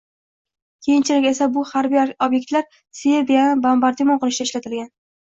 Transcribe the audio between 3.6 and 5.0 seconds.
bombardimon qilishda ishlatilgan